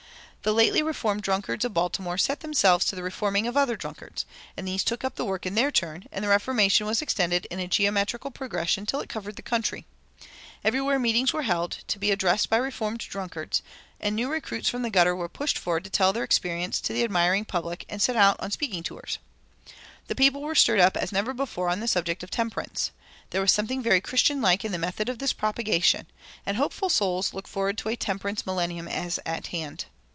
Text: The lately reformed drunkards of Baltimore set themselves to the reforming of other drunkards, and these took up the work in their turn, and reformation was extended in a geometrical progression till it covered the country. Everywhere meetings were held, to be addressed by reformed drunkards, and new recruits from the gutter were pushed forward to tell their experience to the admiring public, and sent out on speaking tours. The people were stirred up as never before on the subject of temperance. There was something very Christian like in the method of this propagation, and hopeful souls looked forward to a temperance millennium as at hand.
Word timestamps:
The 0.43 0.55
lately 0.55 0.81
reformed 0.81 1.21
drunkards 1.21 1.65
of 1.65 1.75
Baltimore 1.75 2.17
set 2.17 2.39
themselves 2.39 2.83
to 2.85 2.95
the 2.95 3.03
reforming 3.03 3.45
of 3.45 3.55
other 3.55 3.75
drunkards, 3.75 4.25
and 4.57 4.67
these 4.67 4.83
took 4.83 5.03
up 5.03 5.13
the 5.15 5.23
work 5.23 5.45
in 5.45 5.53
their 5.53 5.69
turn, 5.69 6.05
and 6.11 6.25
reformation 6.27 6.87
was 6.87 6.99
extended 6.99 7.45
in 7.51 7.59
a 7.59 7.67
geometrical 7.67 8.31
progression 8.31 8.87
till 8.87 9.01
it 9.01 9.07
covered 9.07 9.35
the 9.35 9.43
country. 9.43 9.85
Everywhere 10.63 10.97
meetings 10.97 11.31
were 11.31 11.43
held, 11.43 11.77
to 11.89 11.99
be 11.99 12.09
addressed 12.09 12.49
by 12.49 12.57
reformed 12.57 13.01
drunkards, 13.01 13.61
and 13.99 14.15
new 14.15 14.31
recruits 14.31 14.67
from 14.67 14.81
the 14.81 14.89
gutter 14.89 15.15
were 15.15 15.29
pushed 15.29 15.59
forward 15.59 15.83
to 15.83 15.91
tell 15.91 16.11
their 16.11 16.23
experience 16.23 16.81
to 16.81 16.91
the 16.91 17.03
admiring 17.03 17.45
public, 17.45 17.85
and 17.87 18.01
sent 18.01 18.17
out 18.17 18.37
on 18.39 18.49
speaking 18.49 18.81
tours. 18.81 19.19
The 20.07 20.15
people 20.15 20.41
were 20.41 20.55
stirred 20.55 20.79
up 20.79 20.97
as 20.97 21.11
never 21.11 21.35
before 21.35 21.69
on 21.69 21.81
the 21.81 21.87
subject 21.87 22.23
of 22.23 22.31
temperance. 22.31 22.89
There 23.29 23.41
was 23.41 23.51
something 23.53 23.83
very 23.83 24.01
Christian 24.01 24.41
like 24.41 24.65
in 24.65 24.71
the 24.71 24.79
method 24.79 25.07
of 25.07 25.19
this 25.19 25.33
propagation, 25.33 26.07
and 26.47 26.57
hopeful 26.57 26.89
souls 26.89 27.31
looked 27.31 27.47
forward 27.47 27.77
to 27.77 27.89
a 27.89 27.95
temperance 27.95 28.43
millennium 28.47 28.87
as 28.87 29.19
at 29.23 29.45
hand. 29.49 29.85